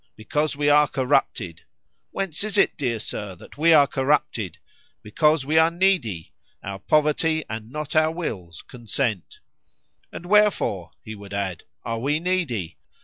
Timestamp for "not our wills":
7.69-8.63